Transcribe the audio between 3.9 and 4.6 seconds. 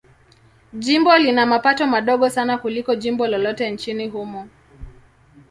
humo.